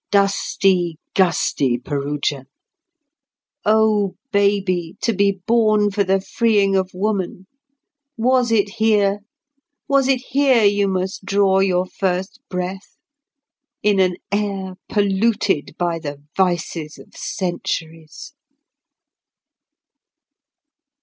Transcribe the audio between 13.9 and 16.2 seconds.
an air polluted by the